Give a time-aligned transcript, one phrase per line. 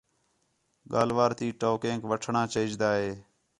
[0.91, 3.09] ڳالھ وار تی ٹوکیک وٹھݨاں چاہیجدا ہِے